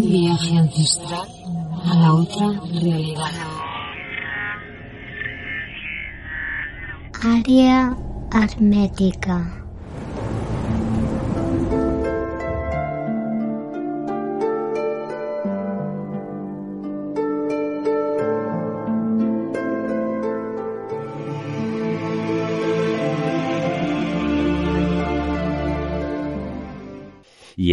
[0.00, 1.26] Viaje ancestral
[1.84, 3.32] a la otra realidad.
[7.22, 7.96] Área
[8.32, 9.67] hermética.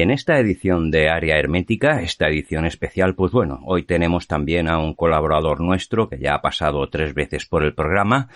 [0.05, 4.78] En esta edición de Área Hermética, esta edición especial, pues bueno, hoy tenemos también a
[4.78, 8.30] un colaborador nuestro que ya ha pasado tres veces por el programa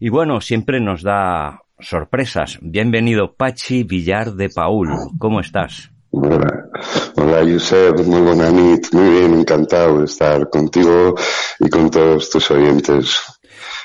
[0.00, 2.58] y bueno, siempre nos da sorpresas.
[2.60, 4.88] Bienvenido Pachi Villar de Paul.
[5.16, 5.92] ¿Cómo estás?
[6.10, 6.68] Hola,
[7.14, 11.14] hola Josep, muy buena muy bien, encantado de estar contigo
[11.60, 13.22] y con todos tus oyentes.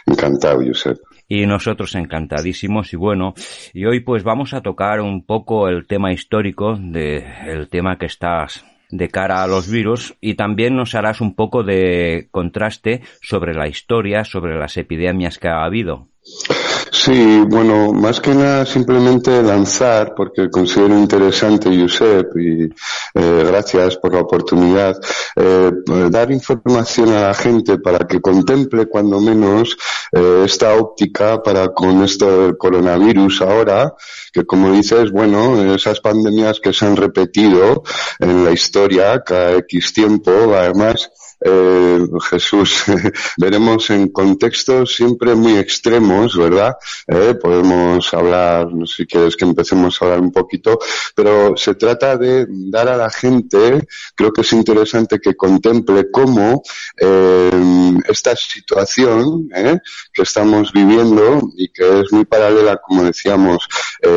[0.07, 3.33] Encantado, Josep y nosotros encantadísimos y bueno,
[3.73, 8.05] y hoy pues vamos a tocar un poco el tema histórico de el tema que
[8.05, 13.53] estás de cara a los virus y también nos harás un poco de contraste sobre
[13.53, 16.07] la historia, sobre las epidemias que ha habido.
[16.91, 24.13] Sí, bueno, más que nada simplemente lanzar, porque considero interesante, Josep, y eh, gracias por
[24.13, 24.97] la oportunidad,
[25.35, 25.71] eh,
[26.09, 29.77] dar información a la gente para que contemple cuando menos
[30.13, 33.93] eh, esta óptica para con esto del coronavirus ahora,
[34.31, 37.83] que como dices, bueno, esas pandemias que se han repetido
[38.19, 41.99] en la historia cada X tiempo, además, eh,
[42.29, 42.83] Jesús,
[43.37, 46.75] veremos en contextos siempre muy extremos, ¿verdad?
[47.07, 50.79] Eh, podemos hablar, si quieres que empecemos a hablar un poquito,
[51.15, 56.63] pero se trata de dar a la gente, creo que es interesante que contemple cómo
[56.99, 59.77] eh, esta situación eh,
[60.13, 63.67] que estamos viviendo y que es muy paralela, como decíamos,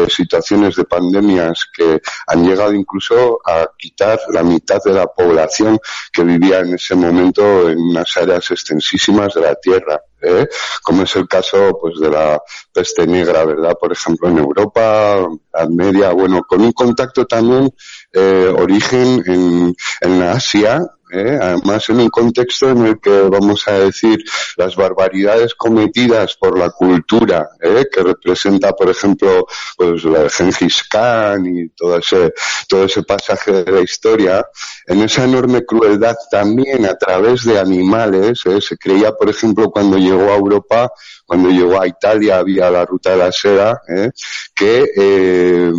[0.09, 5.79] situaciones de pandemias que han llegado incluso a quitar la mitad de la población
[6.13, 10.47] que vivía en ese momento momento en unas áreas extensísimas de la Tierra, ¿eh?
[10.83, 12.41] como es el caso pues de la
[12.73, 13.77] peste negra, ¿verdad?
[13.81, 17.73] Por ejemplo, en Europa, en Media, bueno, con un contacto también
[18.13, 20.83] eh, origen en, en Asia,
[21.13, 21.39] ¿eh?
[21.41, 24.23] además en un contexto en el que vamos a decir
[24.57, 27.87] las barbaridades cometidas por la cultura, ¿eh?
[27.93, 32.33] que representa, por ejemplo, pues la de Gengis Khan y todo ese,
[32.69, 34.47] todo ese pasaje de la historia,
[34.87, 38.61] en esa enorme crueldad también a través de animales, ¿eh?
[38.61, 40.91] se creía, por ejemplo, cuando llegó a Europa,
[41.27, 44.11] cuando llegó a Italia había la ruta de la seda, ¿eh?
[44.55, 45.73] que eh,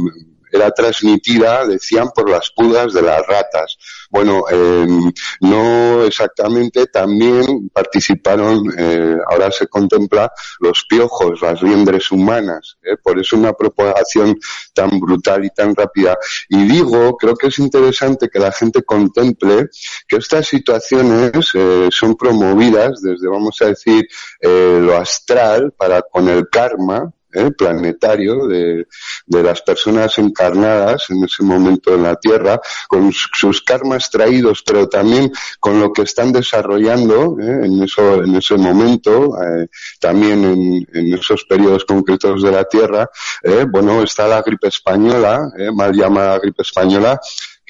[0.51, 3.77] era transmitida, decían, por las pudas de las ratas.
[4.11, 4.85] Bueno, eh,
[5.39, 10.29] no exactamente, también participaron, eh, ahora se contempla
[10.59, 12.97] los piojos, las liendres humanas, ¿eh?
[13.01, 14.37] por eso una propagación
[14.73, 16.17] tan brutal y tan rápida.
[16.49, 19.69] Y digo, creo que es interesante que la gente contemple
[20.07, 24.05] que estas situaciones eh, son promovidas desde, vamos a decir,
[24.41, 27.51] eh, lo astral para con el karma, ¿eh?
[27.51, 28.87] planetario de,
[29.25, 34.87] de, las personas encarnadas en ese momento en la Tierra, con sus karmas traídos, pero
[34.87, 37.65] también con lo que están desarrollando ¿eh?
[37.65, 39.67] en, eso, en ese momento, eh,
[39.99, 43.09] también en, en, esos periodos concretos de la Tierra.
[43.43, 43.65] ¿eh?
[43.69, 45.71] bueno, está la gripe española, ¿eh?
[45.71, 47.19] mal llamada gripe española,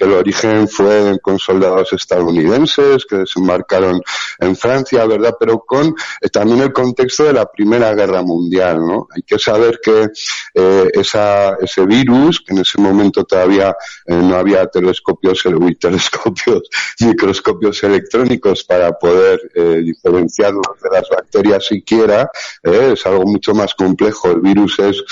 [0.02, 4.02] que el origen fue con soldados estadounidenses que desembarcaron
[4.40, 5.36] en Francia, ¿verdad?
[5.40, 9.08] Pero con eh, también el contexto de la Primera Guerra Mundial, ¿no?
[9.16, 10.08] Hay que saber que
[10.56, 13.76] eh, esa, ese virus, que en ese momento todavía
[14.08, 15.44] eh, no había telescopios,
[15.80, 16.64] telescopios,
[17.00, 22.28] microscopios electrónicos para poder eh, diferenciarlos de las bacterias siquiera,
[22.64, 24.32] eh, es algo mucho más complejo.
[24.32, 25.04] El virus es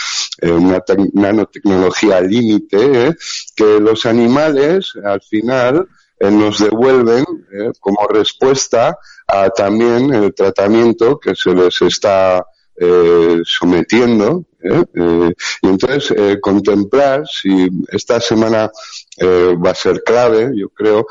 [0.42, 0.82] una
[1.14, 3.16] nanotecnología límite,
[3.60, 5.86] que los animales al final
[6.18, 8.98] eh, nos devuelven eh, como respuesta
[9.28, 12.46] a también el tratamiento que se les está
[12.80, 14.46] eh, sometiendo.
[15.64, 18.70] y entonces contemplar si esta semana
[19.22, 21.08] va a ser clave, yo creo,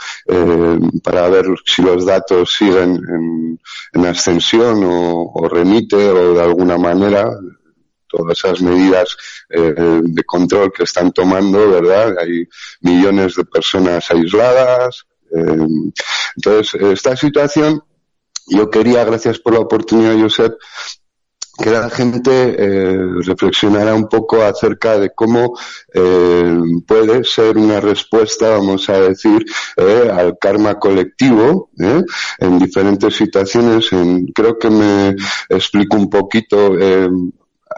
[1.02, 3.58] para ver si los datos siguen
[3.94, 7.30] en, ascensión o, o remite o de alguna manera
[8.08, 9.16] todas esas medidas
[9.50, 12.14] eh, de control que están tomando, ¿verdad?
[12.20, 12.48] Hay
[12.80, 15.06] millones de personas aisladas.
[15.34, 15.66] Eh,
[16.36, 17.82] entonces, esta situación,
[18.46, 20.54] yo quería, gracias por la oportunidad, Josep,
[21.58, 25.58] que la gente eh, reflexionara un poco acerca de cómo
[25.92, 26.56] eh,
[26.86, 29.44] puede ser una respuesta, vamos a decir,
[29.76, 32.02] eh, al karma colectivo eh,
[32.38, 33.92] en diferentes situaciones.
[33.92, 35.16] En, creo que me
[35.48, 36.76] explico un poquito.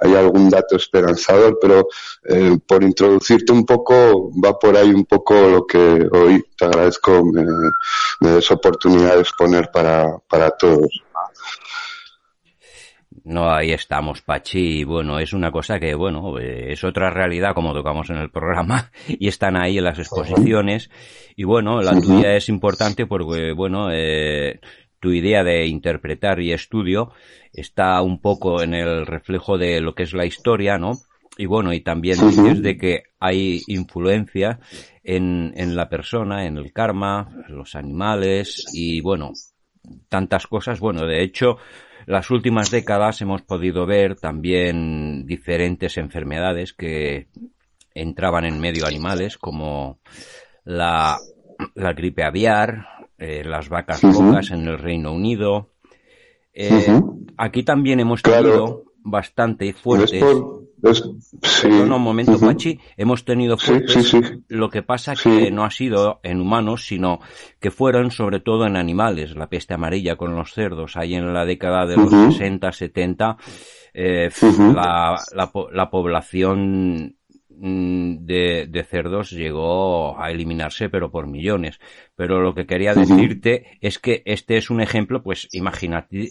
[0.01, 1.89] Hay algún dato esperanzador, pero
[2.29, 5.79] eh, por introducirte un poco, va por ahí un poco lo que
[6.13, 7.45] hoy te agradezco me,
[8.21, 11.03] me des oportunidad de exponer para, para todos.
[13.25, 14.81] No, ahí estamos, Pachi.
[14.81, 18.31] Y bueno, es una cosa que, bueno, eh, es otra realidad como tocamos en el
[18.31, 20.91] programa y están ahí en las exposiciones.
[21.37, 24.61] Y bueno, la tuya es importante porque, bueno, eh,
[25.01, 27.13] tu idea de interpretar y estudio
[27.53, 30.93] está un poco en el reflejo de lo que es la historia, ¿no?
[31.37, 34.61] Y bueno, y también dices de que hay influencia
[35.03, 39.33] en, en la persona, en el karma, los animales y bueno,
[40.09, 40.81] tantas cosas.
[40.81, 41.57] Bueno, de hecho,
[42.07, 47.29] las últimas décadas hemos podido ver también diferentes enfermedades que
[47.95, 50.01] entraban en medio animales, como
[50.65, 51.19] la,
[51.75, 52.87] la gripe aviar,
[53.21, 55.69] eh, las vacas locas en el Reino Unido.
[56.55, 57.01] Eh,
[57.37, 60.23] aquí también hemos tenido bastante fuertes.
[60.23, 62.81] un momento, Pachi.
[62.97, 64.17] Hemos tenido fuertes.
[64.49, 67.21] lo que pasa que no ha sido en humanos, sino
[67.61, 69.37] que fueron sobre todo en animales.
[69.37, 73.37] La peste amarilla con los cerdos, ahí en la década de los 60, 70,
[73.93, 74.31] eh,
[74.75, 77.20] la, la, la población
[77.61, 81.79] de, de, cerdos llegó a eliminarse, pero por millones.
[82.17, 86.31] Pero lo que quería decirte es que este es un ejemplo, pues imagínate,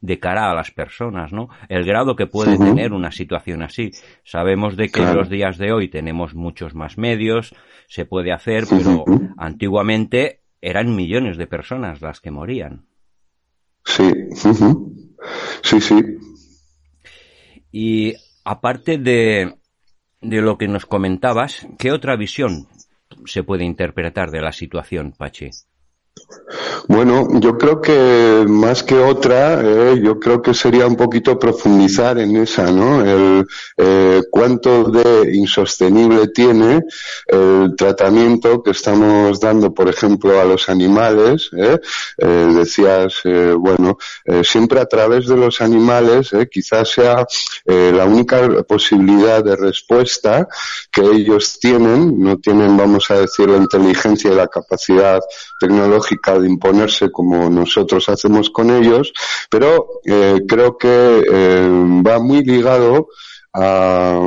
[0.00, 1.48] de cara a las personas, ¿no?
[1.68, 3.92] El grado que puede tener una situación así.
[4.24, 7.54] Sabemos de que en los días de hoy tenemos muchos más medios,
[7.88, 9.04] se puede hacer, pero
[9.36, 12.86] antiguamente eran millones de personas las que morían.
[13.84, 14.12] Sí,
[15.62, 16.18] sí, sí.
[17.72, 18.14] Y
[18.44, 19.57] aparte de,
[20.20, 22.66] de lo que nos comentabas, ¿qué otra visión
[23.24, 25.50] se puede interpretar de la situación, Pachi?
[26.86, 32.18] Bueno, yo creo que más que otra, eh, yo creo que sería un poquito profundizar
[32.18, 33.04] en esa, ¿no?
[33.04, 33.46] El
[33.76, 36.82] eh, cuánto de insostenible tiene
[37.26, 41.50] el tratamiento que estamos dando, por ejemplo, a los animales.
[41.56, 41.78] ¿eh?
[42.18, 47.26] eh decías, eh, bueno, eh, siempre a través de los animales, quizás sea
[47.66, 50.48] la única posibilidad de respuesta
[50.90, 55.20] que ellos tienen, no tienen, vamos a decir, la inteligencia y la capacidad
[55.60, 56.67] tecnológica de imponer
[57.12, 59.12] como nosotros hacemos con ellos,
[59.50, 61.68] pero eh, creo que eh,
[62.06, 63.08] va muy ligado
[63.52, 64.20] a,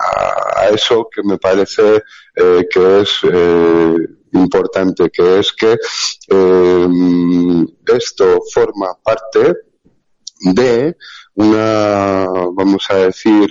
[0.00, 2.02] a, eso que me parece
[2.34, 3.20] eh, que es
[4.32, 5.76] importante, que es que
[7.86, 9.56] esto forma parte
[10.40, 10.96] de
[11.34, 13.48] una, vamos a decir,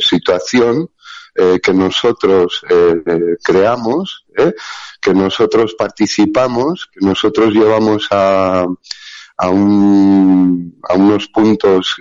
[0.00, 0.90] situación
[1.38, 4.54] eh, que nosotros eh, creamos, eh,
[5.00, 8.66] que nosotros participamos, que nosotros llevamos a,
[9.36, 11.96] a, un, a unos puntos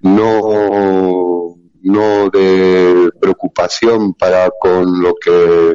[0.00, 5.74] no, no de preocupación para con lo que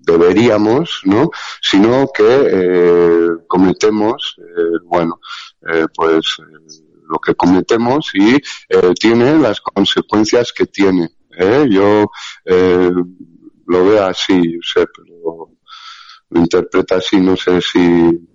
[0.00, 1.30] deberíamos, ¿no?
[1.62, 4.36] Sino que cometemos,
[4.84, 5.20] bueno,
[5.94, 6.36] pues
[7.10, 11.10] lo que cometemos y eh, tiene las consecuencias que tiene.
[11.38, 11.66] ¿eh?
[11.70, 12.10] Yo
[12.44, 12.90] eh,
[13.66, 15.50] lo veo así, sé, pero
[16.30, 18.26] lo interpreta así, no sé si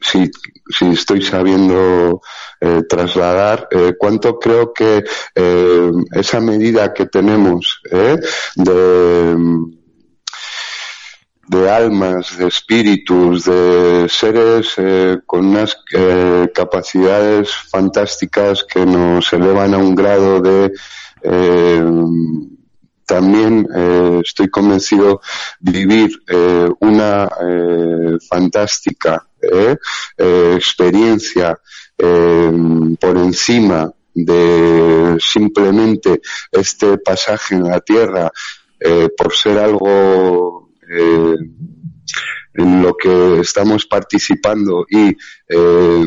[0.00, 0.30] si,
[0.70, 2.20] si estoy sabiendo
[2.60, 5.04] eh, trasladar eh, cuánto creo que
[5.34, 8.16] eh, esa medida que tenemos eh,
[8.56, 9.36] de
[11.48, 19.74] de almas, de espíritus, de seres eh, con unas eh, capacidades fantásticas que nos elevan
[19.74, 20.72] a un grado de
[21.22, 21.82] eh,
[23.06, 25.20] también eh, estoy convencido
[25.60, 27.28] vivir eh, una
[28.28, 29.24] fantástica
[30.16, 31.56] experiencia
[31.96, 38.30] por encima de simplemente este pasaje en la tierra
[39.16, 41.36] por ser algo eh,
[42.54, 45.16] en lo que estamos participando y
[45.48, 46.06] eh,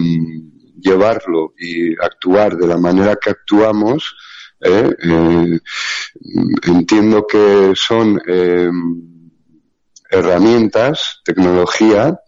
[0.79, 4.15] llevarlo y actuar de la manera que actuamos,
[4.59, 5.59] eh,
[6.63, 8.19] entiendo que son
[10.09, 12.19] herramientas, tecnología,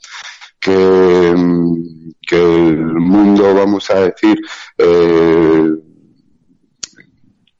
[0.59, 1.35] que,
[2.21, 4.39] que, el mundo, vamos a decir,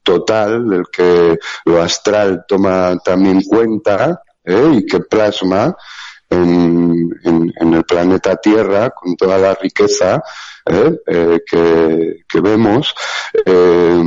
[0.04, 4.70] total, del que lo astral toma también cuenta, ¿eh?
[4.74, 5.76] y que plasma
[6.30, 10.22] en, en, el planeta Tierra con toda la riqueza
[10.66, 10.96] ¿eh?
[11.06, 12.94] eh que, que, vemos,
[13.44, 14.02] eh,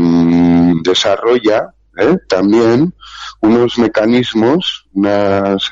[0.84, 2.18] desarrolla ¿eh?
[2.28, 2.94] también
[3.42, 5.70] unos mecanismos, unas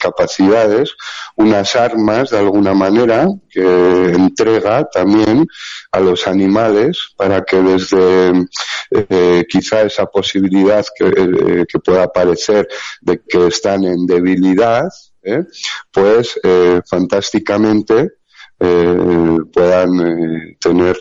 [0.00, 0.96] capacidades,
[1.36, 5.46] unas armas de alguna manera que entrega también
[5.92, 8.48] a los animales para que desde
[8.90, 12.68] eh, quizá esa posibilidad que, eh, que, pueda aparecer
[13.00, 14.88] de que están en debilidad,
[15.22, 15.44] ¿eh?
[15.92, 16.40] pues
[16.88, 18.10] fantásticamente
[18.58, 20.98] puedan tener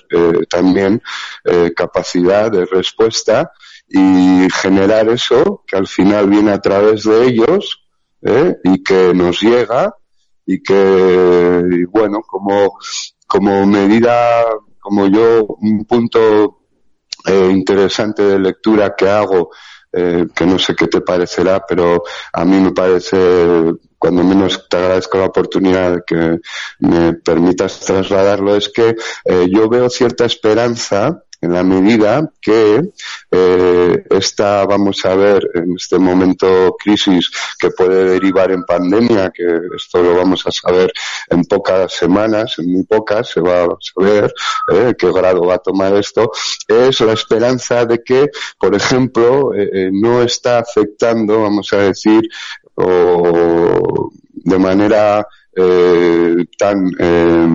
[0.50, 1.02] también
[1.76, 3.52] capacidad de respuesta
[3.90, 7.89] y generar eso que al final viene a través de ellos
[8.22, 9.94] y que nos llega
[10.46, 12.78] y que bueno como
[13.28, 14.46] como medida
[14.80, 16.60] como yo un punto
[17.26, 19.52] eh, interesante de lectura que hago,
[19.92, 23.18] eh, que no sé qué te parecerá, pero a mí me parece,
[23.98, 26.40] cuando menos te agradezco la oportunidad de que
[26.80, 28.96] me permitas trasladarlo, es que
[29.26, 32.92] eh, yo veo cierta esperanza en la medida que
[33.32, 39.44] eh, esta, vamos a ver, en este momento crisis que puede derivar en pandemia, que
[39.76, 40.92] esto lo vamos a saber
[41.30, 44.34] en pocas semanas, en muy pocas, se va a saber
[44.74, 46.32] eh, qué grado va a tomar esto,
[46.68, 48.28] es la esperanza de que,
[48.60, 52.22] por ejemplo, eh, eh no está afectando, vamos a decir,
[52.76, 57.48] o de manera eh, tan eh,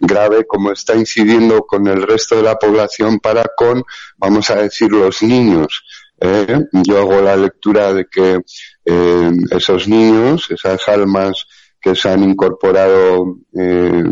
[0.00, 3.84] grave como está incidiendo con el resto de la población para con,
[4.16, 5.84] vamos a decir, los niños.
[6.20, 6.66] ¿eh?
[6.72, 8.40] Yo hago la lectura de que
[8.84, 11.46] eh, esos niños, esas almas
[11.80, 14.02] que se han incorporado eh,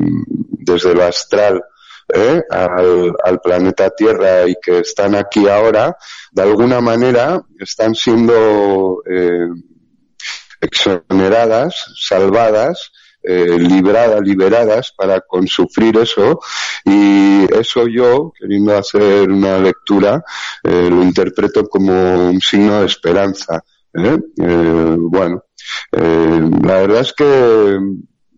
[0.51, 1.63] desde lo astral
[2.15, 2.43] ¿eh?
[2.51, 5.97] al, al, planeta Tierra y que están aquí ahora,
[6.33, 9.03] de alguna manera están siendo
[10.61, 12.91] exoneradas, salvadas
[13.31, 16.41] eh, libradas, liberadas para consufrir eso
[16.83, 20.25] y eso yo, queriendo hacer una lectura,
[20.63, 23.63] eh, lo interpreto como un signo de esperanza.
[23.93, 24.19] ¿eh?
[24.39, 25.45] eh bueno,
[25.93, 27.79] eh, la verdad es que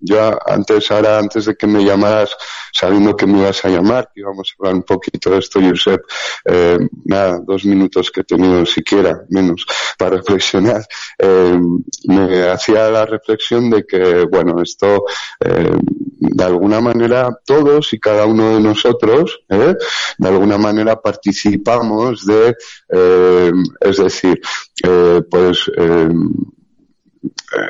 [0.00, 2.36] ya antes, ahora, antes de que me llamaras,
[2.72, 6.02] sabiendo que me ibas a llamar, que íbamos a hablar un poquito de esto, Josep,
[6.46, 9.66] eh, nada, dos minutos que he tenido siquiera, menos,
[9.98, 10.82] para reflexionar,
[11.18, 11.58] eh,
[12.06, 15.04] me hacía la reflexión de que, bueno, esto,
[15.40, 15.76] eh,
[16.20, 19.74] de alguna manera, todos y cada uno de nosotros, eh,
[20.18, 22.56] de alguna manera participamos de,
[22.88, 24.40] eh, es decir,
[24.82, 25.70] eh, pues,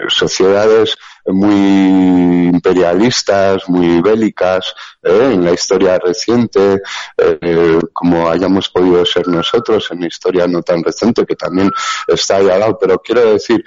[0.08, 5.30] sociedades muy imperialistas, muy bélicas, ¿eh?
[5.32, 6.80] en la historia reciente,
[7.16, 11.70] eh, como hayamos podido ser nosotros en la historia no tan reciente, que también
[12.06, 12.78] está ahí al lado.
[12.78, 13.64] Pero quiero decir,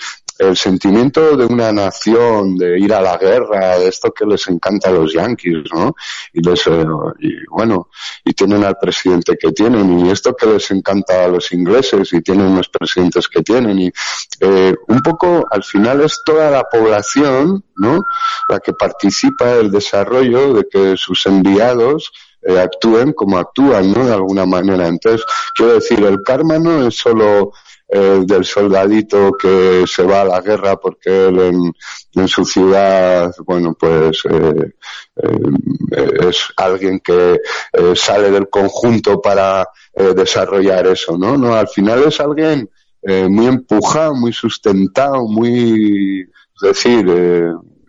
[0.49, 4.89] el sentimiento de una nación, de ir a la guerra, de esto que les encanta
[4.89, 5.95] a los yanquis, ¿no?
[6.33, 6.85] Y les, eh,
[7.19, 7.89] y bueno,
[8.23, 12.21] y tienen al presidente que tienen, y esto que les encanta a los ingleses, y
[12.21, 13.91] tienen los presidentes que tienen, y
[14.39, 18.03] eh, un poco, al final es toda la población, ¿no?
[18.49, 22.11] La que participa del desarrollo de que sus enviados
[22.45, 24.05] eh, actúen como actúan, ¿no?
[24.05, 24.87] De alguna manera.
[24.87, 27.53] Entonces, quiero decir, el karma no es solo
[27.87, 31.73] el del soldadito que se va a la guerra porque él
[32.15, 34.73] en, su ciudad, bueno, pues eh,
[35.21, 37.39] eh, es alguien que
[37.73, 41.37] eh, sale del conjunto para eh, desarrollar eso, ¿no?
[41.37, 42.69] No, al final es alguien
[43.01, 47.05] eh, muy empujado, muy sustentado, muy, es decir,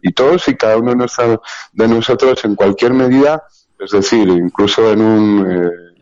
[0.03, 0.95] y todos y cada uno
[1.73, 3.43] de nosotros en cualquier medida,
[3.79, 5.94] es decir, incluso en un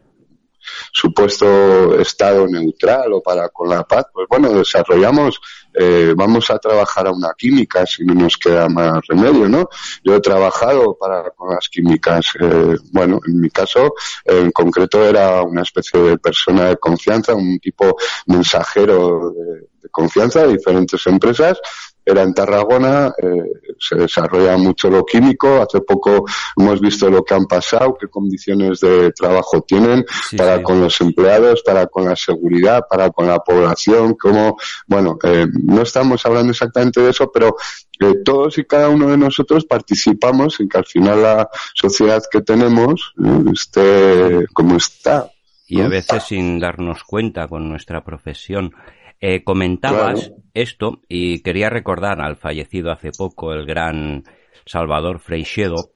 [0.93, 5.41] supuesto estado neutral o para con la paz, pues bueno, desarrollamos,
[5.75, 9.69] eh, vamos a trabajar a una química si no nos queda más remedio, ¿no?
[10.05, 15.43] Yo he trabajado para con las químicas, eh, bueno, en mi caso, en concreto era
[15.43, 21.59] una especie de persona de confianza, un tipo mensajero de, de confianza de diferentes empresas
[22.05, 26.25] era en Tarragona, eh, se desarrolla mucho lo químico, hace poco
[26.57, 30.63] hemos visto lo que han pasado, qué condiciones de trabajo tienen sí, para sí.
[30.63, 34.57] con los empleados, para con la seguridad, para con la población, como,
[34.87, 37.57] bueno, eh, no estamos hablando exactamente de eso, pero
[38.03, 42.41] eh, todos y cada uno de nosotros participamos en que al final la sociedad que
[42.41, 45.31] tenemos eh, esté como está.
[45.69, 45.85] Y ¿no?
[45.85, 48.75] a veces sin darnos cuenta con nuestra profesión.
[49.25, 50.43] Eh, comentabas claro.
[50.53, 54.25] esto y quería recordar al fallecido hace poco el gran
[54.67, 55.93] Salvador Freixedo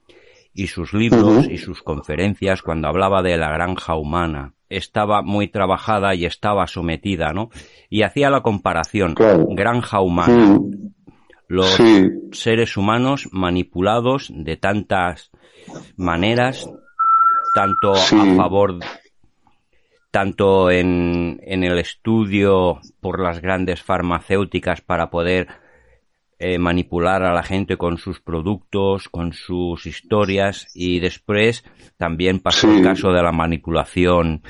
[0.55, 1.53] y sus libros uh -huh.
[1.53, 4.55] y sus conferencias cuando hablaba de la granja humana.
[4.69, 7.51] Estaba muy trabajada y estaba sometida, ¿no?
[7.91, 9.45] Y hacía la comparación, claro.
[9.51, 10.61] granja humana.
[11.49, 12.09] Los sí.
[12.31, 15.33] seres humanos manipulados de tantas
[15.97, 16.71] maneras,
[17.57, 18.17] tanto sí.
[18.17, 18.79] a favor
[20.17, 25.47] tanto en, en el estudio por las grandes farmacéuticas para poder
[26.39, 31.65] eh, manipular a la gente con sus productos, con sus historias y después
[31.99, 34.41] también pasó el caso de la manipulación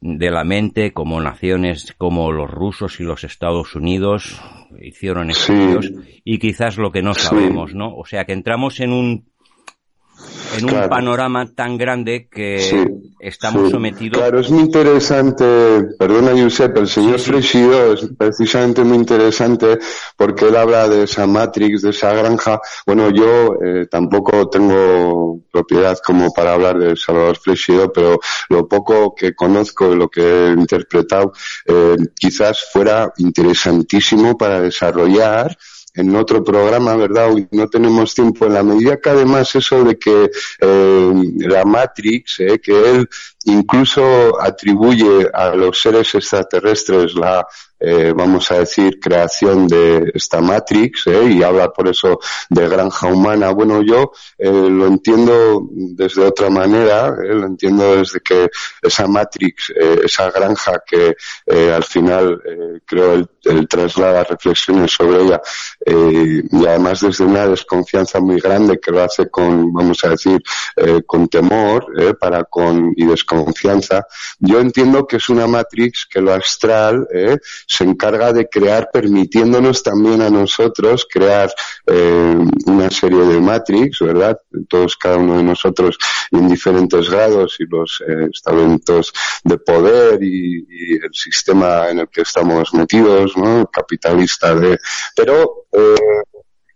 [0.00, 4.42] de la mente como naciones como los rusos y los Estados Unidos
[4.82, 5.92] hicieron estudios
[6.24, 7.94] y quizás lo que no sabemos, ¿no?
[7.94, 9.28] O sea que entramos en un
[10.58, 12.58] en un panorama tan grande que
[13.18, 14.18] estamos sometidos.
[14.18, 15.44] Claro, es muy interesante,
[15.98, 19.78] perdona Josep, el señor sí, es precisamente muy interesante
[20.16, 22.60] porque él habla de esa Matrix, de esa granja.
[22.86, 29.14] Bueno, yo eh, tampoco tengo propiedad como para hablar de Salvador Freshido, pero lo poco
[29.14, 31.32] que conozco, lo que he interpretado,
[31.66, 35.56] eh, quizás fuera interesantísimo para desarrollar
[35.98, 37.32] en otro programa, ¿verdad?
[37.32, 38.46] Hoy no tenemos tiempo.
[38.46, 43.08] En la medida que además eso de que eh, la Matrix, eh, que él
[43.48, 47.46] incluso atribuye a los seres extraterrestres la
[47.80, 52.18] eh, vamos a decir, creación de esta Matrix, eh, y habla por eso
[52.50, 53.50] de granja humana.
[53.50, 58.48] Bueno, yo eh, lo entiendo desde otra manera, lo entiendo desde que
[58.82, 61.14] esa Matrix, esa granja que
[61.72, 62.40] al final
[62.84, 65.40] creo él, él, traslada reflexiones sobre ella,
[65.86, 70.40] y además desde una desconfianza muy grande que lo hace con, vamos a decir,
[71.06, 71.86] con temor,
[72.18, 73.37] para con, y desconfianza.
[74.38, 77.06] Yo entiendo que es una Matrix que lo astral,
[77.66, 81.50] se encarga de crear, permitiéndonos también a nosotros crear
[81.86, 84.38] eh, una serie de Matrix, ¿verdad?
[84.68, 85.96] Todos, cada uno de nosotros
[86.30, 89.12] en diferentes grados y los eh, estamentos
[89.44, 93.66] de poder y, y, el sistema en el que estamos metidos, ¿no?
[93.70, 94.78] Capitalista de,
[95.14, 96.22] pero, eh,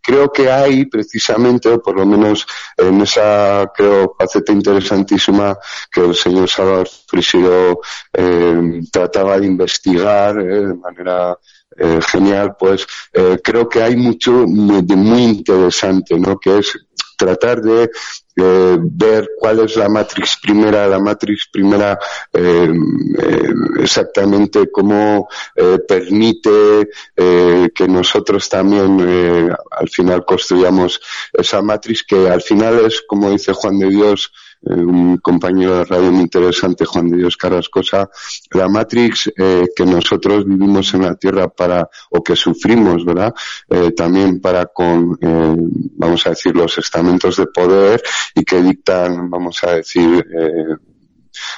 [0.03, 5.57] creo que hay precisamente, o por lo menos en esa, creo, faceta interesantísima
[5.91, 7.81] que el señor Salvador Frisido
[8.13, 11.39] eh, trataba de investigar eh, de manera
[11.77, 16.39] eh, genial, pues eh, creo que hay mucho muy, muy interesante, ¿no?
[16.39, 16.73] Que es
[17.17, 17.91] tratar de
[18.37, 21.99] eh, ver cuál es la matrix primera, la matrix primera
[22.33, 22.73] eh,
[23.19, 31.01] eh, exactamente cómo eh, permite que nosotros también al final construyamos
[31.33, 36.13] esa matrix que al final es como dice Juan de Dios un compañero de radio
[36.13, 38.09] muy interesante, Juan de Dios Carrascosa,
[38.53, 43.35] la Matrix eh, que nosotros vivimos en la Tierra para, o que sufrimos, ¿verdad?
[43.69, 45.57] Eh, también para con, eh,
[45.97, 48.03] vamos a decir, los estamentos de poder
[48.35, 50.77] y que dictan, vamos a decir, eh,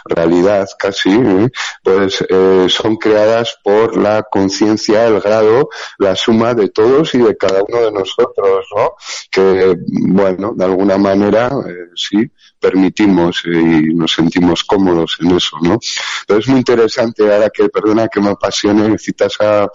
[0.04, 1.48] realidad casi, ¿eh?
[1.82, 5.68] pues eh, son creadas por la conciencia, el grado,
[5.98, 8.94] la suma de todos y de cada uno de nosotros, ¿no?
[9.30, 15.78] Que, bueno, de alguna manera, eh, sí, permitimos y nos sentimos cómodos en eso, ¿no?
[16.26, 19.68] Pero es muy interesante, ahora que, perdona que me apasione, citas a,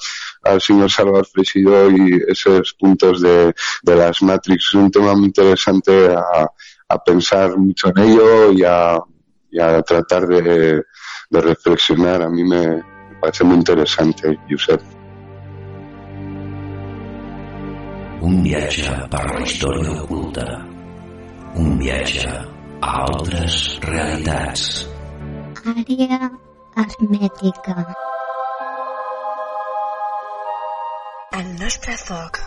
[0.43, 5.27] al señor Salvador Fresido y esos puntos de, de las Matrix, es un tema muy
[5.27, 6.49] interesante a,
[6.89, 8.99] a pensar mucho en ello y a
[9.51, 10.83] y a tratar de,
[11.29, 12.21] de reflexionar.
[12.21, 14.81] A mí me, me parece muy interesante, Josep.
[18.21, 20.45] Un viatge per la història oculta.
[21.55, 24.67] Un viatge a altres realitats.
[25.71, 26.29] Àrea
[26.83, 27.77] hermètica.
[31.39, 32.41] El nostre foc.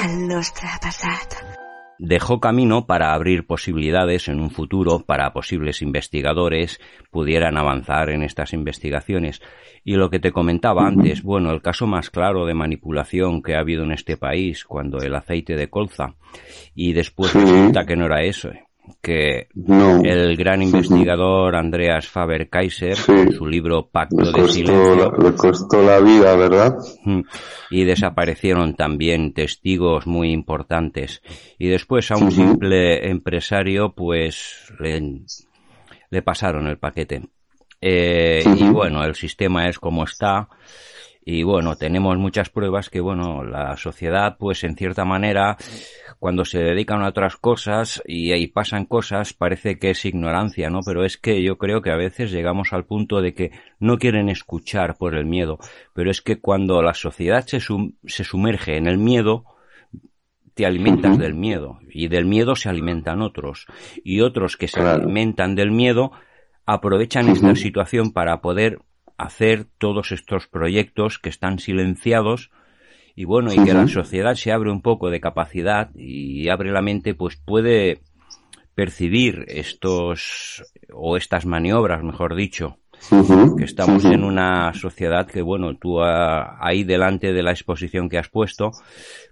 [0.00, 1.42] El nostre passat
[2.02, 8.54] dejó camino para abrir posibilidades en un futuro para posibles investigadores pudieran avanzar en estas
[8.54, 9.42] investigaciones.
[9.84, 13.60] Y lo que te comentaba antes, bueno, el caso más claro de manipulación que ha
[13.60, 16.14] habido en este país cuando el aceite de colza
[16.74, 18.50] y después resulta que no era eso.
[19.00, 20.02] Que no.
[20.02, 23.12] el gran investigador Andreas Faber-Kaiser, sí.
[23.12, 26.76] en su libro Pacto costó, de Silencio, le costó la vida, ¿verdad?
[27.70, 31.22] Y desaparecieron también testigos muy importantes.
[31.58, 32.34] Y después a un uh -huh.
[32.34, 35.22] simple empresario, pues le,
[36.10, 37.22] le, pasaron el paquete.
[37.80, 38.60] Eh, uh -huh.
[38.60, 40.48] Y bueno, el sistema es como está
[41.24, 45.56] y bueno, tenemos muchas pruebas que bueno, la sociedad pues en cierta manera
[46.20, 50.80] cuando se dedican a otras cosas y ahí pasan cosas parece que es ignorancia, ¿no?
[50.84, 54.28] Pero es que yo creo que a veces llegamos al punto de que no quieren
[54.28, 55.58] escuchar por el miedo,
[55.94, 59.46] pero es que cuando la sociedad se, sum se sumerge en el miedo,
[60.52, 61.22] te alimentas uh -huh.
[61.22, 63.66] del miedo y del miedo se alimentan otros
[64.04, 65.02] y otros que se claro.
[65.02, 66.12] alimentan del miedo
[66.66, 67.32] aprovechan uh -huh.
[67.32, 68.80] esta situación para poder
[69.16, 72.50] hacer todos estos proyectos que están silenciados
[73.20, 73.64] y bueno, y uh -huh.
[73.66, 78.00] que la sociedad se abre un poco de capacidad y abre la mente, pues puede
[78.74, 82.78] percibir estos o estas maniobras, mejor dicho,
[83.58, 88.16] que estamos en una sociedad que, bueno, tú ah, ahí delante de la exposición que
[88.16, 88.70] has puesto,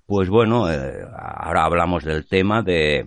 [0.04, 3.06] pues bueno, eh, ahora hablamos del tema de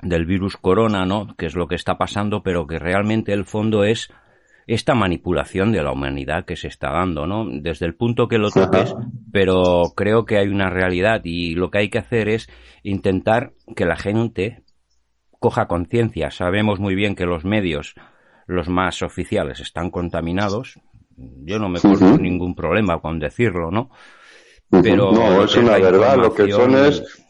[0.00, 1.34] del virus corona, ¿no?
[1.36, 4.12] Que es lo que está pasando, pero que realmente el fondo es
[4.66, 7.46] esta manipulación de la humanidad que se está dando, ¿no?
[7.50, 8.94] Desde el punto que lo toques,
[9.32, 12.48] pero creo que hay una realidad y lo que hay que hacer es
[12.82, 14.62] intentar que la gente
[15.38, 16.30] coja conciencia.
[16.30, 17.94] Sabemos muy bien que los medios,
[18.46, 20.80] los más oficiales, están contaminados.
[21.16, 23.90] Yo no me pongo ningún problema con decirlo, ¿no?
[24.70, 26.16] Pero no, es una verdad.
[26.16, 27.23] Lo que son es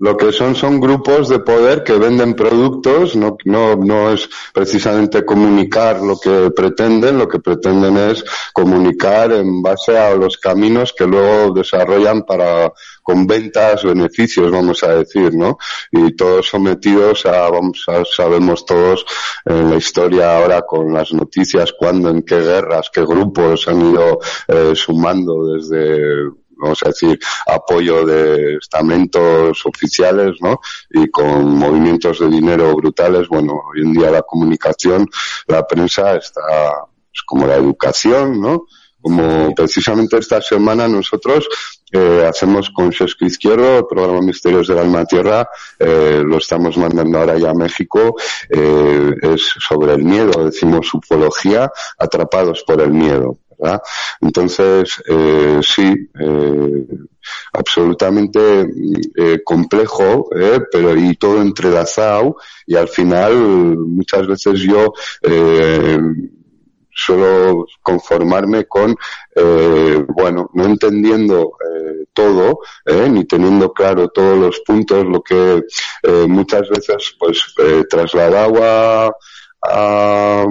[0.00, 5.26] lo que son son grupos de poder que venden productos, no, no, no es precisamente
[5.26, 11.06] comunicar lo que pretenden, lo que pretenden es comunicar en base a los caminos que
[11.06, 15.58] luego desarrollan para, con ventas, beneficios, vamos a decir, ¿no?
[15.92, 19.04] Y todos sometidos a, vamos a, sabemos todos
[19.44, 24.18] en la historia ahora con las noticias, cuándo, en qué guerras, qué grupos han ido
[24.48, 26.30] eh, sumando desde
[26.60, 30.60] vamos a decir, apoyo de estamentos oficiales, ¿no?
[30.90, 35.08] Y con movimientos de dinero brutales, bueno, hoy en día la comunicación,
[35.46, 36.40] la prensa está,
[37.10, 38.66] pues, como la educación, ¿no?
[39.00, 41.48] Como precisamente esta semana nosotros
[41.92, 47.18] eh, hacemos con Sesco Izquierdo, el programa Misterios del Alma Tierra, eh, lo estamos mandando
[47.18, 48.14] ahora ya a México,
[48.48, 53.38] eh, es sobre el miedo, decimos ufología, atrapados por el miedo.
[54.20, 56.86] Entonces, eh, sí, eh,
[57.52, 58.66] absolutamente
[59.16, 64.92] eh, complejo, eh, pero y todo entrelazado y al final muchas veces yo
[65.22, 65.98] eh,
[66.92, 68.94] suelo conformarme con,
[69.34, 75.62] eh, bueno, no entendiendo eh, todo, eh, ni teniendo claro todos los puntos, lo que
[76.02, 77.84] eh, muchas veces pues eh,
[79.62, 80.44] a,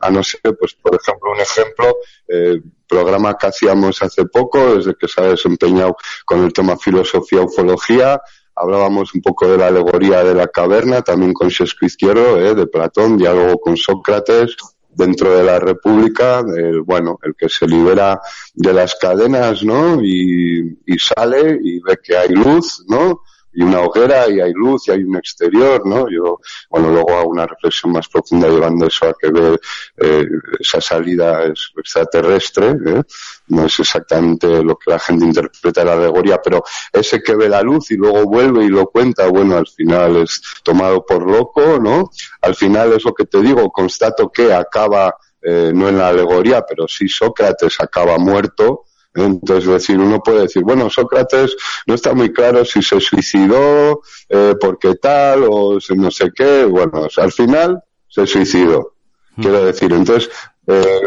[0.00, 1.96] a, no sé, pues por ejemplo, un ejemplo,
[2.28, 7.42] eh, programa que hacíamos hace poco, desde que se ha desempeñado con el tema filosofía,
[7.42, 8.20] ufología,
[8.54, 12.66] hablábamos un poco de la alegoría de la caverna, también con Shakespeare Izquierdo, eh, de
[12.66, 14.56] Platón, diálogo con Sócrates,
[14.96, 18.20] dentro de la República, el, bueno, el que se libera
[18.54, 20.00] de las cadenas, ¿no?
[20.02, 23.22] Y, y sale y ve que hay luz, ¿no?
[23.54, 26.08] Y una hoguera y hay luz y hay un exterior, ¿no?
[26.10, 26.38] Yo,
[26.68, 29.58] bueno, luego hago una reflexión más profunda llevando eso a que ve
[29.98, 30.26] eh,
[30.58, 33.02] esa salida es extraterrestre, ¿eh?
[33.48, 36.62] no es exactamente lo que la gente interpreta en la alegoría, pero
[36.92, 40.40] ese que ve la luz y luego vuelve y lo cuenta, bueno, al final es
[40.62, 42.10] tomado por loco, ¿no?
[42.42, 46.64] Al final es lo que te digo, constato que acaba, eh, no en la alegoría,
[46.66, 48.84] pero sí Sócrates acaba muerto,
[49.14, 54.54] entonces, decir, uno puede decir, bueno, Sócrates no está muy claro si se suicidó, eh,
[54.60, 56.64] porque tal, o no sé qué.
[56.64, 58.94] Bueno, al final se suicidó.
[59.36, 59.42] Hmm.
[59.42, 60.30] Quiero decir, entonces,
[60.66, 61.02] eh,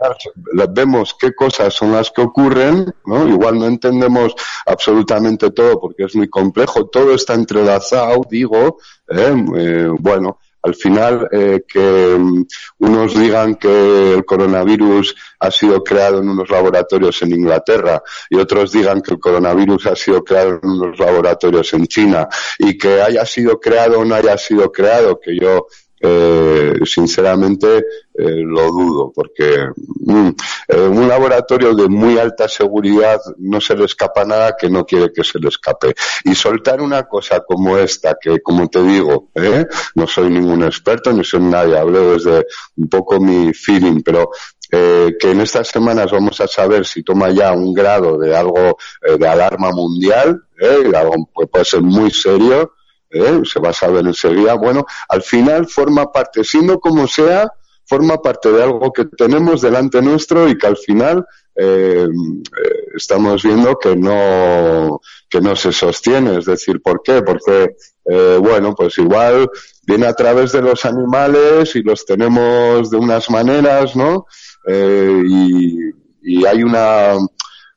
[0.00, 3.28] al final vemos qué cosas son las que ocurren, ¿no?
[3.28, 4.34] Igual no entendemos
[4.66, 11.28] absolutamente todo porque es muy complejo, todo está entrelazado, digo, eh, eh bueno, al final
[11.32, 12.44] eh, que um,
[12.78, 18.72] unos digan que el coronavirus ha sido creado en unos laboratorios en Inglaterra y otros
[18.72, 23.26] digan que el coronavirus ha sido creado en unos laboratorios en China y que haya
[23.26, 25.66] sido creado o no haya sido creado, que yo
[26.02, 29.68] eh, sinceramente eh, lo dudo, porque
[30.00, 30.28] mm,
[30.68, 35.12] en un laboratorio de muy alta seguridad no se le escapa nada que no quiere
[35.12, 35.94] que se le escape.
[36.24, 39.66] Y soltar una cosa como esta, que como te digo, ¿eh?
[39.94, 44.30] no soy ningún experto, ni soy nadie, hablo desde un poco mi feeling, pero
[44.74, 48.78] eh, que en estas semanas vamos a saber si toma ya un grado de algo
[49.02, 50.90] eh, de alarma mundial, ¿eh?
[50.96, 52.72] algo que puede ser muy serio,
[53.12, 53.40] ¿eh?
[53.44, 54.54] se va a saber enseguida.
[54.54, 57.50] Bueno, al final forma parte, siendo como sea,
[57.84, 63.42] forma parte de algo que tenemos delante nuestro y que al final eh, eh, estamos
[63.42, 66.38] viendo que no que no se sostiene.
[66.38, 67.22] Es decir, ¿por qué?
[67.22, 69.50] Porque eh, bueno, pues igual
[69.86, 74.26] viene a través de los animales y los tenemos de unas maneras, ¿no?
[74.66, 75.78] Eh, y,
[76.22, 77.14] y hay una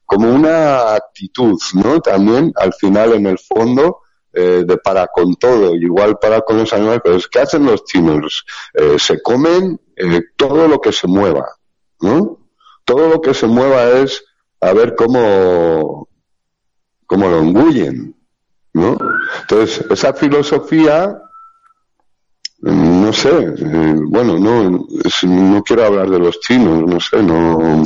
[0.05, 1.99] como una actitud, ¿no?
[1.99, 4.01] También al final en el fondo
[4.35, 7.85] eh, de para con todo, igual para con los animales, pero es que hacen los
[7.85, 11.47] chinos, eh, se comen eh, todo lo que se mueva,
[12.01, 12.39] ¿no?
[12.83, 14.23] Todo lo que se mueva es
[14.61, 16.09] a ver cómo,
[17.05, 18.15] cómo lo engullen,
[18.73, 18.97] ¿no?
[19.41, 21.17] Entonces, esa filosofía,
[22.59, 24.85] no sé, eh, bueno, no,
[25.23, 27.83] no quiero hablar de los chinos, no sé, no,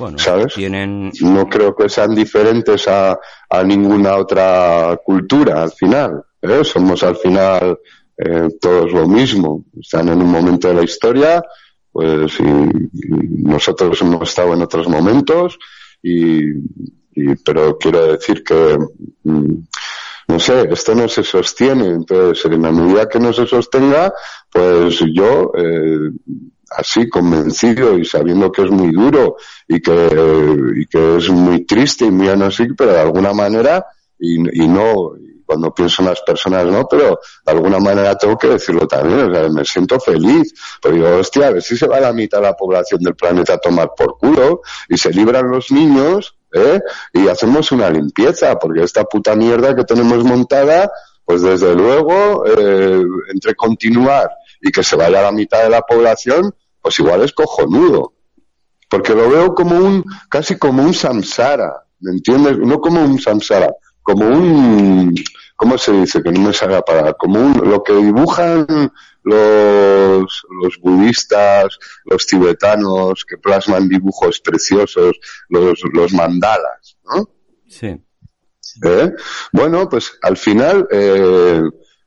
[0.00, 0.54] bueno, ¿sabes?
[0.54, 1.12] Tienen...
[1.20, 6.24] No creo que sean diferentes a, a ninguna otra cultura al final.
[6.42, 6.64] ¿eh?
[6.64, 7.78] Somos al final
[8.18, 9.64] eh, todos lo mismo.
[9.80, 11.42] Están en un momento de la historia
[11.92, 15.58] pues nosotros hemos estado en otros momentos
[16.02, 16.42] y,
[17.44, 18.78] pero quiero decir que
[19.24, 19.54] mm,
[20.28, 24.12] no sé, esto no se sostiene, entonces en la medida que no se sostenga,
[24.50, 26.12] pues yo eh,
[26.70, 30.08] así convencido y sabiendo que es muy duro y que,
[30.76, 33.84] y que es muy triste y muy así, pero de alguna manera
[34.18, 35.12] y, y no
[35.50, 36.86] cuando pienso en las personas, ¿no?
[36.88, 41.08] Pero de alguna manera tengo que decirlo también, o sea, me siento feliz, pero digo,
[41.16, 43.90] hostia, a ver si se va la mitad de la población del planeta a tomar
[43.96, 46.80] por culo y se libran los niños, ¿eh?
[47.14, 50.92] Y hacemos una limpieza, porque esta puta mierda que tenemos montada,
[51.24, 53.02] pues desde luego, eh,
[53.32, 54.30] entre continuar
[54.60, 58.14] y que se vaya la mitad de la población, pues igual es cojonudo.
[58.88, 62.58] Porque lo veo como un, casi como un samsara, ¿me entiendes?
[62.58, 65.14] No como un samsara, como un,
[65.54, 66.22] ¿cómo se dice?
[66.22, 68.66] Que no me salga para, como un, lo que dibujan
[69.22, 75.16] los, los budistas, los tibetanos, que plasman dibujos preciosos,
[75.48, 77.28] los, los mandalas, ¿no?
[77.68, 77.96] Sí.
[78.84, 79.12] ¿Eh?
[79.52, 81.62] Bueno, pues al final, eh,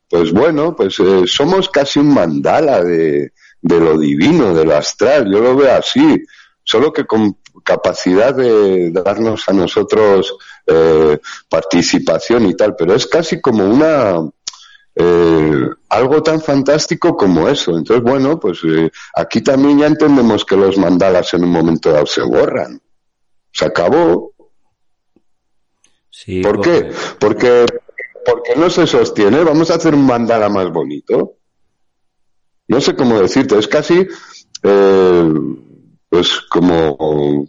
[0.09, 3.31] pues bueno, pues eh, somos casi un mandala de,
[3.63, 6.23] de lo divino, de lo astral, yo lo veo así,
[6.63, 10.35] solo que con capacidad de darnos a nosotros
[10.67, 11.17] eh,
[11.49, 14.19] participación y tal, pero es casi como una
[14.95, 17.77] eh, algo tan fantástico como eso.
[17.77, 22.05] Entonces, bueno, pues eh, aquí también ya entendemos que los mandalas en un momento dado
[22.05, 22.79] se borran.
[23.51, 24.33] Se acabó.
[26.09, 26.91] Sí, ¿Por qué?
[27.19, 27.65] Porque,
[28.25, 29.43] porque no se sostiene.
[29.43, 31.37] Vamos a hacer un mandala más bonito.
[32.67, 33.57] No sé cómo decirte.
[33.57, 34.07] Es casi,
[34.63, 35.33] eh,
[36.09, 37.47] pues como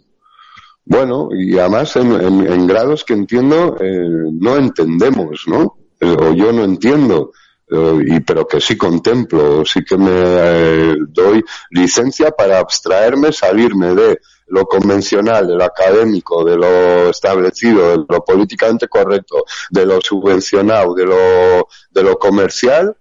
[0.85, 5.77] bueno, y además en, grados que entiendo eh, no entendemos, ¿no?
[5.99, 7.31] Eh, o yo no entiendo,
[7.71, 14.19] eh, y, pero que sí contemplo, sí que me doy licencia para abstraerme, salirme de
[14.47, 20.93] lo convencional, de lo académico, de lo establecido, de lo políticamente correcto, de lo subvencionado,
[20.93, 22.95] de lo, de lo comercial,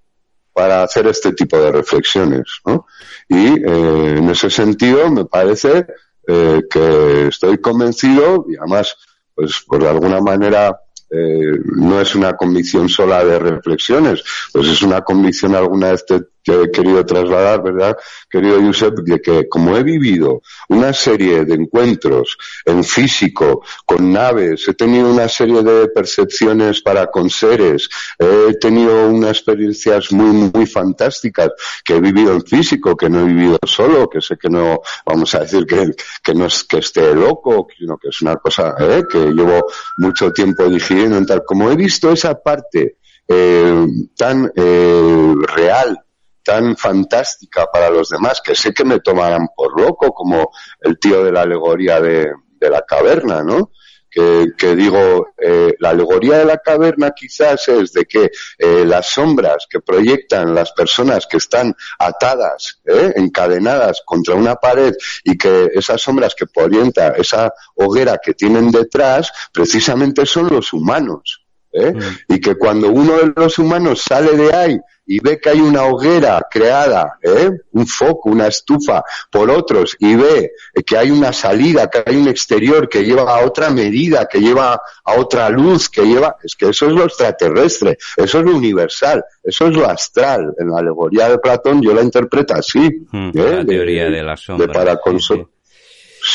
[0.55, 2.87] para hacer este tipo de reflexiones, ¿no?
[3.29, 5.87] Y en ese sentido me parece
[6.27, 8.97] eh, que estoy convencido y además,
[9.35, 15.03] pues por alguna manera eh, no es una convicción sola de reflexiones, pues es una
[15.03, 17.97] convicción alguna vez te, que he querido trasladar, ¿verdad,
[18.29, 18.95] querido Josep?
[18.99, 25.11] De que como he vivido una serie de encuentros en físico, con naves, he tenido
[25.11, 31.51] una serie de percepciones para con seres, he tenido unas experiencias muy, muy fantásticas
[31.83, 35.35] que he vivido en físico, que no he vivido solo, que sé que no, vamos
[35.35, 39.05] a decir que, que no es que esté loco, sino que es una cosa ¿eh?
[39.11, 39.67] que llevo
[39.99, 41.45] mucho tiempo digiriendo en tal.
[41.45, 45.99] Como he visto esa parte eh, tan eh, real
[46.45, 51.25] tan fantástica para los demás que sé que me tomarán por loco, como el tío
[51.25, 52.31] de la alegoría de,
[52.61, 53.73] la caverna, ¿no?
[54.11, 59.67] Que, digo, eh, la alegoría de la caverna quizás es de que eh, las sombras
[59.69, 66.01] que proyectan las personas que están atadas, eh, encadenadas contra una pared y que esas
[66.01, 71.45] sombras que proyecta esa hoguera que tienen detrás, precisamente son los humanos.
[71.73, 72.35] Mm.
[72.35, 75.85] Y que cuando uno de los humanos sale de ahí y ve que hay una
[75.85, 77.51] hoguera creada, ¿eh?
[77.73, 80.53] un foco, una estufa por otros y ve
[80.87, 84.81] que hay una salida, que hay un exterior que lleva a otra medida, que lleva
[85.05, 89.25] a otra luz, que lleva, es que eso es lo extraterrestre, eso es lo universal,
[89.43, 90.55] eso es lo astral.
[90.59, 93.07] En la alegoría de Platón yo la interpreto así.
[93.11, 93.57] Hmm, ¿eh?
[93.57, 94.73] La teoría de, la sombra.
[94.73, 95.47] para Sí,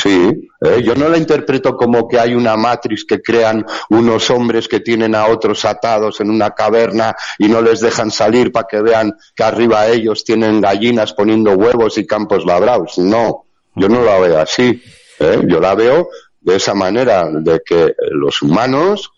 [0.05, 0.83] ¿eh?
[0.83, 5.15] yo no la interpreto como que hay una matriz que crean unos hombres que tienen
[5.15, 9.43] a otros atados en una caverna y no les dejan salir para que vean que
[9.43, 12.97] arriba ellos tienen gallinas poniendo huevos y campos labrados.
[12.97, 14.81] No, yo no la veo así.
[15.19, 15.41] ¿eh?
[15.47, 16.09] Yo la veo
[16.41, 19.11] de esa manera, de que los humanos,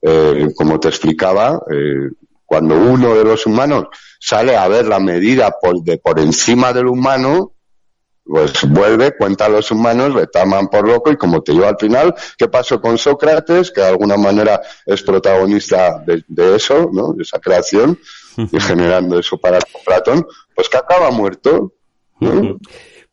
[0.00, 2.10] eh, como te explicaba, eh,
[2.44, 3.86] cuando uno de los humanos
[4.18, 7.52] sale a ver la medida por, de por encima del humano,
[8.28, 11.78] pues vuelve, cuenta a los humanos, le taman por loco y como te digo al
[11.78, 13.70] final, ¿qué pasó con Sócrates?
[13.70, 17.14] Que de alguna manera es protagonista de, eso, ¿no?
[17.14, 17.98] De esa creación
[18.36, 21.72] y generando eso para Platón, pues que acaba muerto.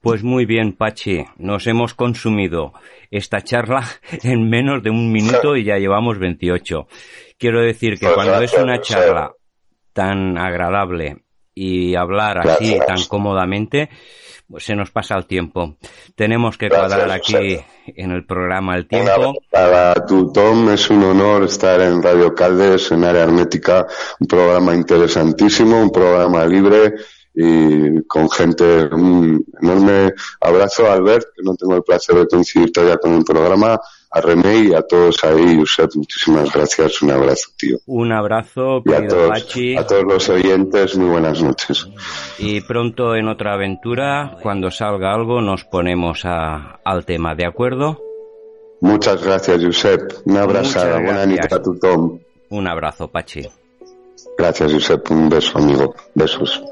[0.01, 2.73] Pues muy bien, Pachi, nos hemos consumido
[3.09, 3.87] esta charla
[4.23, 6.87] en menos de un minuto y ya llevamos 28.
[7.37, 9.31] Quiero decir que pues cuando es una charla
[9.93, 11.23] tan agradable
[11.53, 13.89] y hablar así tan cómodamente,
[14.57, 15.77] se nos pasa el tiempo.
[16.15, 19.35] Tenemos que cuadrar aquí en el programa el tiempo.
[19.51, 20.69] Para tu Tom.
[20.69, 23.85] Es un honor estar en Radio Caldes, en área hermética,
[24.19, 26.93] un programa interesantísimo, un programa libre
[27.33, 32.97] y con gente, un enorme abrazo Albert, que no tengo el placer de coincidir todavía
[32.97, 33.77] con el programa,
[34.15, 37.77] a René y a todos ahí, Josep, muchísimas gracias, un abrazo, tío.
[37.85, 39.75] Un abrazo, Y a todos, Pachi.
[39.75, 41.87] a todos los oyentes, muy buenas noches.
[42.39, 47.99] Y pronto en otra aventura, cuando salga algo, nos ponemos a- al tema, ¿de acuerdo?
[48.81, 50.11] Muchas gracias, Josep.
[50.25, 52.19] Una abrazada, buena nit a tothom.
[52.49, 53.41] Un abrazo, Pachi.
[54.37, 55.11] Gracias, Josep.
[55.11, 55.93] Un beso, amigo.
[56.13, 56.63] Besos.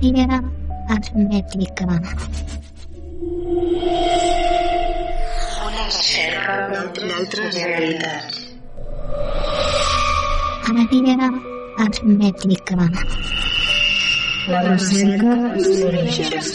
[0.00, 0.38] Àrea
[0.94, 1.86] hermètica.
[5.66, 6.54] Una recerca
[6.94, 8.36] d'altres realitats.
[10.70, 11.30] Àrea
[11.82, 12.78] hermètica.
[14.52, 16.46] La recerca d'orígens.